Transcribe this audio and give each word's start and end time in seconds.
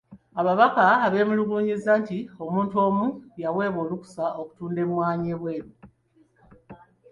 Ababaka 0.39 0.83
beemulugunyizza 1.11 1.91
nti 2.01 2.17
omuntu 2.45 2.75
omu 2.87 3.07
y'aweebwa 3.41 3.79
olukusa 3.85 4.25
okutunda 4.41 4.79
emmwanyi 4.85 5.27
ebweru. 5.35 5.69